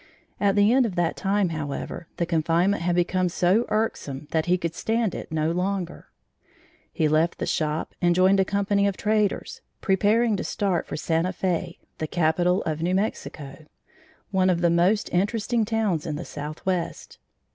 [0.39, 4.57] At the end of that time, however, the confinement had become so irksome that he
[4.57, 6.07] could stand it no longer.
[6.91, 11.31] He left the shop and joined a company of traders, preparing to start for Santa
[11.33, 13.67] Fe, the capital of New Mexico,
[14.31, 17.19] one of the most interesting towns in the southwest.